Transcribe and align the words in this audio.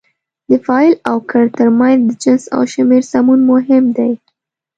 د 0.49 0.51
فاعل 0.65 0.93
او 1.09 1.17
کړ 1.29 1.43
ترمنځ 1.57 1.99
د 2.05 2.09
جنس 2.23 2.43
او 2.55 2.61
شمېر 2.73 3.01
سمون 3.11 3.39
مهم 3.51 3.85
دی. 3.97 4.11